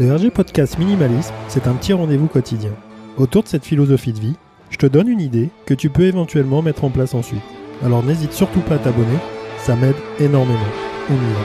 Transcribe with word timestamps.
Le 0.00 0.14
RG 0.14 0.30
Podcast 0.30 0.78
Minimalisme, 0.78 1.34
c'est 1.48 1.66
un 1.66 1.74
petit 1.74 1.92
rendez-vous 1.92 2.28
quotidien. 2.28 2.70
Autour 3.16 3.42
de 3.42 3.48
cette 3.48 3.64
philosophie 3.64 4.12
de 4.12 4.20
vie, 4.20 4.36
je 4.70 4.76
te 4.76 4.86
donne 4.86 5.08
une 5.08 5.20
idée 5.20 5.50
que 5.66 5.74
tu 5.74 5.90
peux 5.90 6.04
éventuellement 6.04 6.62
mettre 6.62 6.84
en 6.84 6.90
place 6.90 7.14
ensuite. 7.14 7.42
Alors 7.82 8.04
n'hésite 8.04 8.32
surtout 8.32 8.60
pas 8.60 8.76
à 8.76 8.78
t'abonner, 8.78 9.18
ça 9.56 9.74
m'aide 9.74 9.96
énormément. 10.20 10.60
On 11.10 11.14
y 11.14 11.18
va. 11.18 11.40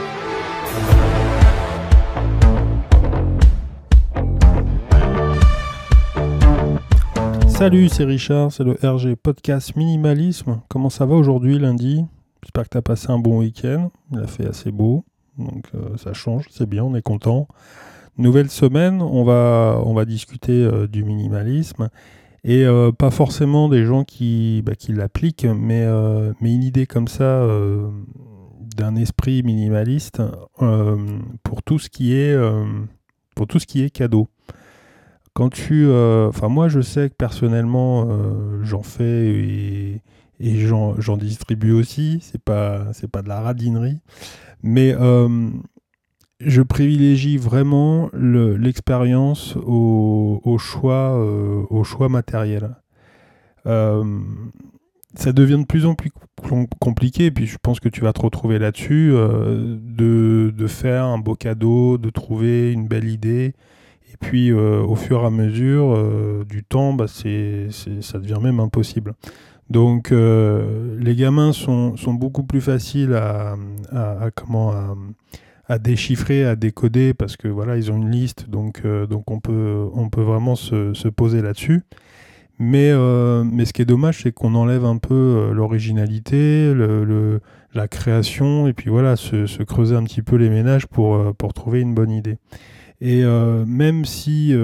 Salut, 7.48 7.90
c'est 7.90 8.04
Richard, 8.04 8.52
c'est 8.52 8.64
le 8.64 8.78
RG 8.84 9.16
Podcast 9.16 9.76
Minimalisme. 9.76 10.62
Comment 10.68 10.92
ça 10.92 11.08
va 11.08 11.16
aujourd'hui, 11.16 11.58
lundi? 11.58 12.06
J'espère 12.44 12.66
que 12.66 12.70
tu 12.70 12.78
as 12.78 12.84
passé 12.84 13.08
un 13.10 13.18
bon 13.18 13.40
week-end. 13.40 13.90
Il 14.12 14.20
a 14.20 14.28
fait 14.28 14.46
assez 14.46 14.72
beau, 14.72 15.06
donc 15.40 15.66
euh, 15.74 15.98
ça 15.98 16.14
change, 16.14 16.46
c'est 16.52 16.70
bien, 16.70 16.84
on 16.84 16.94
est 16.94 17.02
content. 17.02 17.48
Nouvelle 18.18 18.52
semaine, 18.52 19.02
on 19.02 19.24
va, 19.24 19.82
on 19.86 19.94
va 19.96 20.06
discuter 20.06 20.52
euh, 20.52 20.88
du 20.88 21.04
minimalisme 21.04 21.90
et 22.44 22.64
euh, 22.64 22.92
pas 22.92 23.10
forcément 23.10 23.70
des 23.70 23.86
gens 23.86 24.04
qui, 24.04 24.62
bah, 24.64 24.76
qui 24.76 24.94
l'appliquent, 24.94 25.46
mais, 25.46 25.82
euh, 25.82 26.32
mais 26.40 26.54
une 26.54 26.64
idée 26.64 26.86
comme 26.86 27.08
ça 27.08 27.48
d'un 28.76 28.96
esprit 28.96 29.42
minimaliste 29.42 30.22
pour 31.44 31.64
tout 31.64 31.80
ce 31.80 31.90
qui 31.90 32.14
est 32.14 32.36
pour 33.36 33.48
tout 33.48 33.60
ce 33.60 33.66
qui 33.66 33.82
est 33.84 33.90
cadeau. 33.90 34.28
Quand 35.34 35.50
tu, 35.50 35.88
enfin 35.92 36.50
moi 36.50 36.68
je 36.68 36.82
sais 36.82 37.10
que 37.10 37.16
personnellement 37.16 38.08
j'en 38.62 38.84
fais 38.84 39.28
et, 39.28 40.02
et 40.40 40.60
j'en 40.60 41.18
distribue 41.18 41.72
aussi. 41.72 42.20
C'est 42.22 42.42
pas 42.42 42.94
c'est 42.94 43.10
pas 43.10 43.22
de 43.22 43.30
la 43.30 43.42
radinerie, 43.42 44.00
mais 44.64 44.96
je 46.40 46.62
privilégie 46.62 47.38
vraiment 47.38 48.10
l'expérience 48.14 49.56
au, 49.56 50.58
choix, 50.60 51.18
euh, 51.18 51.64
au 51.70 51.84
choix 51.84 52.10
matériel. 52.10 52.76
Euh, 53.66 54.20
ça 55.16 55.32
devient 55.32 55.60
de 55.60 55.66
plus 55.66 55.86
en 55.86 55.96
plus 55.96 56.12
compliqué, 56.80 57.26
et 57.26 57.32
puis 57.32 57.46
je 57.46 57.58
pense 57.62 57.80
que 57.80 57.88
tu 57.88 58.02
vas 58.02 58.14
te 58.14 58.22
retrouver 58.22 58.60
là-dessus, 58.60 59.12
euh, 59.14 59.78
de, 59.80 60.68
faire 60.68 61.06
un 61.06 61.20
beau 61.20 61.36
cadeau, 61.36 61.98
de 61.98 62.10
trouver 62.10 62.72
une 62.72 62.88
belle 62.88 63.08
idée, 63.08 63.54
et 64.12 64.18
puis 64.20 64.52
au 64.52 64.96
fur 64.96 65.22
et 65.22 65.26
à 65.26 65.30
mesure 65.30 66.46
du 66.46 66.64
temps, 66.64 66.94
bah, 66.94 67.08
ça 67.08 68.20
devient 68.20 68.40
même 68.42 68.60
impossible. 68.60 69.14
Donc 69.70 70.12
les 70.12 71.16
gamins 71.16 71.54
sont, 71.54 71.96
beaucoup 72.08 72.44
plus 72.44 72.62
faciles 72.62 73.14
à 73.14 73.56
comment 74.36 74.72
à, 74.72 74.96
à 75.68 75.80
déchiffrer, 75.80 76.46
à 76.46 76.56
décoder, 76.56 77.14
parce 77.14 77.38
que 77.38 77.48
voilà, 77.48 77.78
ils 77.78 77.92
ont 77.92 77.98
une 77.98 78.12
liste, 78.12 78.50
donc, 78.50 78.82
euh, 78.84 79.06
donc 79.08 79.32
on, 79.32 79.40
peut, 79.40 79.88
on 79.94 80.10
peut 80.10 80.22
vraiment 80.22 80.56
se, 80.56 80.94
se 80.94 81.08
poser 81.08 81.42
là-dessus. 81.42 81.84
Mais, 82.60 82.92
euh, 82.92 83.44
mais 83.44 83.66
ce 83.66 83.74
qui 83.74 83.82
est 83.82 83.86
dommage, 83.86 84.22
c'est 84.24 84.32
qu'on 84.32 84.56
enlève 84.56 84.86
un 84.86 84.98
peu 84.98 85.14
euh, 85.14 85.54
l'originalité, 85.54 86.74
le, 86.74 87.40
la 87.74 87.88
création, 87.88 88.68
et 88.68 88.74
puis 88.74 88.90
voilà, 88.90 89.16
se, 89.16 89.48
se, 89.48 89.64
creuser 89.64 89.96
un 89.96 90.04
petit 90.04 90.22
peu 90.22 90.36
les 90.36 90.50
ménages 90.50 90.86
pour, 90.86 91.34
pour 91.36 91.54
trouver 91.54 91.82
une 91.82 91.94
bonne 91.94 92.12
idée. 92.12 92.38
Et 93.02 93.24
même 93.66 94.06
si 94.06 94.56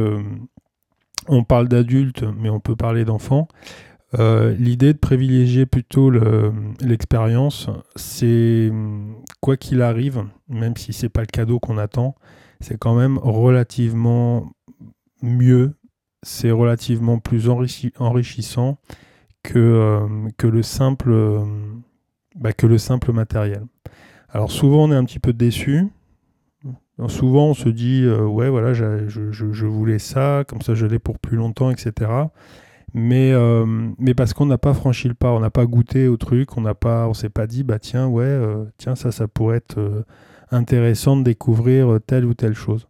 on 1.27 1.43
parle 1.43 1.67
d'adultes, 1.67 2.23
mais 2.39 2.49
on 2.49 2.61
peut 2.61 2.77
parler 2.77 3.03
d'enfants, 3.03 3.49
euh, 4.17 4.55
l'idée 4.57 4.93
de 4.93 4.97
privilégier 4.97 5.65
plutôt 5.65 6.11
l'expérience, 6.81 7.69
c'est 7.95 8.71
quoi 9.41 9.55
qu'il 9.57 9.81
arrive, 9.81 10.23
même 10.47 10.75
si 10.75 10.93
c'est 10.93 11.09
pas 11.09 11.21
le 11.21 11.27
cadeau 11.27 11.59
qu'on 11.59 11.77
attend, 11.77 12.15
c'est 12.59 12.77
quand 12.77 12.95
même 12.95 13.17
relativement 13.19 14.51
mieux, 15.21 15.75
c'est 16.23 16.51
relativement 16.51 17.19
plus 17.19 17.49
enrichissant 17.49 18.79
que, 19.43 19.59
euh, 19.59 20.07
que, 20.37 20.47
le 20.47 20.63
simple, 20.63 21.43
bah, 22.35 22.51
que 22.51 22.65
le 22.65 22.77
simple 22.77 23.13
matériel. 23.13 23.63
Alors 24.31 24.51
souvent 24.51 24.85
on 24.85 24.91
est 24.91 24.95
un 24.95 25.05
petit 25.05 25.19
peu 25.19 25.33
déçu. 25.33 25.87
Souvent 27.07 27.47
on 27.47 27.53
se 27.53 27.69
dit 27.69 28.03
euh, 28.03 28.25
ouais 28.25 28.49
voilà 28.49 28.73
je, 28.73 29.07
je, 29.07 29.65
voulais 29.65 29.99
ça, 29.99 30.43
comme 30.45 30.61
ça 30.61 30.75
je 30.75 30.85
l'ai 30.85 30.99
pour 30.99 31.17
plus 31.17 31.37
longtemps, 31.37 31.71
etc 31.71 32.09
mais, 32.93 33.31
euh, 33.31 33.65
mais 33.97 34.13
parce 34.13 34.33
qu'on 34.33 34.45
n'a 34.45 34.57
pas 34.57 34.73
franchi 34.73 35.07
le 35.07 35.13
pas, 35.13 35.31
on 35.31 35.39
n'a 35.39 35.49
pas 35.49 35.65
goûté 35.65 36.07
au 36.07 36.17
truc, 36.17 36.57
on 36.57 36.61
n'a 36.61 36.73
pas, 36.73 37.07
on 37.07 37.13
s'est 37.13 37.29
pas 37.29 37.47
dit 37.47 37.63
bah 37.63 37.79
tiens 37.79 38.07
ouais 38.07 38.23
euh, 38.23 38.65
tiens 38.77 38.95
ça 38.95 39.11
ça 39.11 39.27
pourrait 39.27 39.57
être 39.57 39.77
euh, 39.77 40.03
intéressant 40.51 41.17
de 41.17 41.23
découvrir 41.23 41.99
telle 42.05 42.25
ou 42.25 42.33
telle 42.33 42.55
chose. 42.55 42.87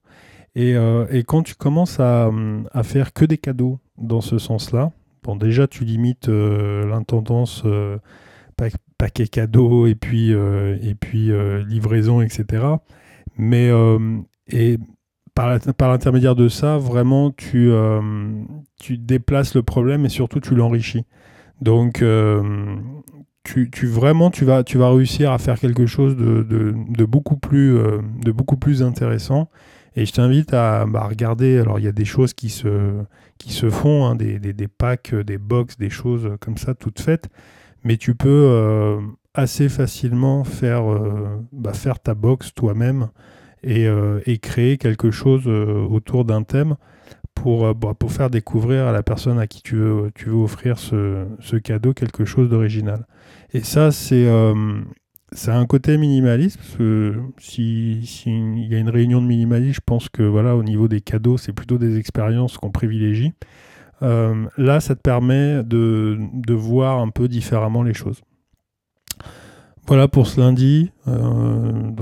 Et, 0.56 0.74
et 1.12 1.24
quand 1.24 1.44
tu 1.44 1.56
commences 1.56 2.00
à, 2.00 2.32
à, 2.72 2.84
faire 2.84 3.14
que 3.14 3.24
des 3.24 3.38
cadeaux 3.38 3.80
dans 3.98 4.20
ce 4.20 4.40
sens-là, 4.40 4.92
bon 5.24 5.36
déjà 5.36 5.68
tu 5.68 5.86
limites 5.86 6.28
l'intendance 6.28 7.64
paquet 8.98 9.28
cadeau 9.28 9.86
et 9.86 9.96
puis 9.96 10.32
et 10.32 10.96
puis 11.00 11.32
livraison 11.68 12.22
etc. 12.22 12.64
Mais 13.38 13.70
et 14.48 14.80
par, 15.78 15.90
l'intermédiaire 15.90 16.36
de 16.36 16.50
ça, 16.50 16.78
vraiment, 16.78 17.32
tu, 17.32 17.72
euh, 17.72 18.02
tu 18.80 18.98
déplaces 18.98 19.56
le 19.56 19.64
problème 19.64 20.06
et 20.06 20.10
surtout 20.10 20.40
tu 20.40 20.56
l'enrichis. 20.56 21.06
Donc, 21.62 22.02
euh, 22.02 22.76
tu, 23.44 23.70
tu, 23.72 23.88
vraiment, 23.88 24.32
tu 24.32 24.44
vas, 24.44 24.64
tu 24.64 24.78
vas 24.78 24.90
réussir 24.90 25.32
à 25.32 25.38
faire 25.38 25.60
quelque 25.60 25.86
chose 25.86 26.18
de, 26.18 26.44
de, 26.44 27.06
beaucoup, 27.06 27.38
plus, 27.38 27.78
euh, 27.78 28.00
de 28.22 28.32
beaucoup 28.32 28.58
plus 28.58 28.84
intéressant. 28.84 29.50
Et 29.96 30.06
je 30.06 30.12
t'invite 30.12 30.54
à 30.54 30.86
bah, 30.86 31.08
regarder. 31.10 31.60
Alors, 31.60 31.80
il 31.80 31.86
y 31.86 31.90
a 31.90 31.94
des 31.94 32.06
choses 32.06 32.34
qui 32.34 32.50
se, 32.50 33.02
qui 33.38 33.54
se 33.54 33.70
font, 33.70 34.06
hein, 34.06 34.16
des, 34.16 34.40
des, 34.40 34.54
des, 34.54 34.68
packs, 34.68 35.16
des 35.16 35.38
box, 35.38 35.78
des 35.78 35.90
choses 35.90 36.30
comme 36.42 36.58
ça, 36.58 36.76
toutes 36.76 37.00
faites. 37.00 37.30
Mais 37.84 37.96
tu 37.96 38.14
peux 38.14 39.00
assez 39.34 39.70
facilement 39.70 40.44
faire, 40.44 40.84
bah, 41.54 41.74
faire 41.74 42.00
ta 42.00 42.14
box 42.14 42.54
toi-même. 42.54 43.08
Euh, 43.66 44.22
et, 44.26 44.38
créer 44.38 44.78
quelque 44.78 45.12
chose 45.12 45.44
euh, 45.48 45.86
autour 45.86 46.24
d'un 46.24 46.44
thème 46.44 46.76
pour, 47.36 47.66
euh, 47.66 47.74
bah, 47.74 47.94
pour 47.98 48.12
faire 48.12 48.30
découvrir 48.30 48.88
à 48.88 48.94
la 48.94 49.04
personne 49.04 49.38
à 49.38 49.48
qui 49.48 49.62
tu 49.62 49.76
veux, 49.76 50.12
tu 50.16 50.30
veux 50.30 50.36
offrir 50.36 50.80
ce, 50.80 51.58
cadeau 51.58 51.94
quelque 51.94 52.24
chose 52.24 52.50
d'original. 52.50 53.06
Et 53.54 53.62
ça, 53.62 53.92
c'est 53.92 54.28
ça 55.32 55.56
un 55.56 55.66
côté 55.66 55.98
minimaliste, 55.98 56.58
parce 56.58 56.76
que 56.78 57.16
s'il 57.38 58.06
si 58.08 58.32
y 58.32 58.76
a 58.76 58.80
une 58.80 58.90
réunion 58.90 59.22
de 59.22 59.28
minimalisme, 59.28 59.74
je 59.74 59.82
pense 59.86 60.10
que 60.10 60.24
voilà, 60.24 60.56
au 60.56 60.64
niveau 60.64 60.88
des 60.88 61.02
cadeaux, 61.02 61.38
c'est 61.38 61.54
plutôt 61.54 61.78
des 61.78 61.98
expériences 61.98 62.58
qu'on 62.58 62.72
privilégie. 62.72 63.34
là, 64.02 64.80
ça 64.80 64.96
te 64.96 65.02
permet 65.02 65.64
de, 65.64 66.18
de, 66.34 66.54
voir 66.54 67.00
un 67.00 67.10
peu 67.10 67.28
différemment 67.28 67.84
les 67.84 67.94
choses. 67.94 68.22
Voilà 69.88 70.08
pour 70.08 70.28
ce 70.28 70.40
lundi. 70.40 70.92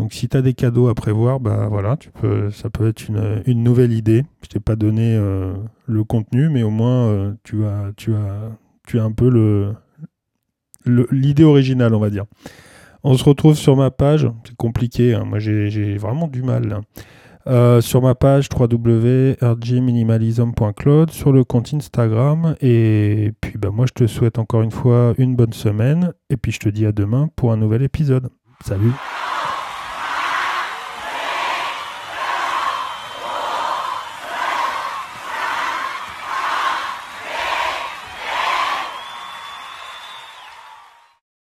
Donc 0.07 0.13
si 0.13 0.29
tu 0.29 0.37
as 0.37 0.41
des 0.41 0.53
cadeaux 0.53 0.87
à 0.87 0.95
prévoir, 0.95 1.41
bah 1.41 1.67
voilà, 1.69 1.97
tu 1.97 2.11
peux, 2.11 2.49
ça 2.49 2.69
peut 2.69 2.87
être 2.87 3.09
une, 3.09 3.43
nouvelle 3.61 3.91
idée. 3.91 4.23
Je 4.41 4.47
t'ai 4.47 4.61
pas 4.61 4.77
donné 4.77 5.17
euh, 5.17 5.53
le 5.85 6.05
contenu, 6.05 6.47
mais 6.47 6.63
au 6.63 6.69
moins 6.69 7.07
euh, 7.07 7.33
tu 7.43 7.65
as, 7.65 7.91
tu 7.97 8.13
as, 8.13 8.51
tu 8.87 9.01
as 9.01 9.03
un 9.03 9.11
peu 9.11 9.29
le, 9.29 9.73
l'idée 11.11 11.43
originale, 11.43 11.93
on 11.93 11.99
va 11.99 12.09
dire. 12.09 12.23
On 13.03 13.17
se 13.17 13.25
retrouve 13.25 13.55
sur 13.55 13.75
ma 13.75 13.91
page. 13.91 14.29
C'est 14.45 14.55
compliqué. 14.55 15.13
Hein. 15.13 15.25
Moi, 15.25 15.39
j'ai 15.39 15.97
vraiment 15.97 16.29
du 16.29 16.41
mal. 16.41 16.79
Euh, 17.45 17.81
sur 17.81 18.01
ma 18.01 18.15
page 18.15 18.47
www.rgminimalism.cloud, 18.57 21.11
sur 21.11 21.33
le 21.33 21.43
compte 21.43 21.73
Instagram. 21.73 22.55
Et 22.61 23.33
puis 23.41 23.57
bah, 23.57 23.71
moi 23.73 23.87
je 23.87 23.93
te 23.93 24.07
souhaite 24.07 24.39
encore 24.39 24.61
une 24.61 24.71
fois 24.71 25.13
une 25.17 25.35
bonne 25.35 25.51
semaine. 25.51 26.13
Et 26.29 26.37
puis 26.37 26.53
je 26.53 26.59
te 26.59 26.69
dis 26.69 26.85
à 26.85 26.93
demain 26.93 27.29
pour 27.35 27.51
un 27.51 27.57
nouvel 27.57 27.81
épisode. 27.81 28.29
Salut 28.63 28.93